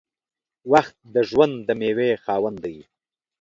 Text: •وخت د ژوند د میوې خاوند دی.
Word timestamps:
•وخت 0.71 0.95
د 1.15 1.15
ژوند 1.29 1.55
د 1.67 1.69
میوې 1.79 2.09
خاوند 2.23 2.57
دی. 2.65 2.77